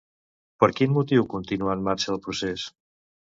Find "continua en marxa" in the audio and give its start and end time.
1.35-2.11